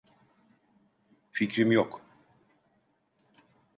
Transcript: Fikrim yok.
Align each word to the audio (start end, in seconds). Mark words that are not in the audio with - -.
Fikrim 1.31 1.71
yok. 1.71 2.01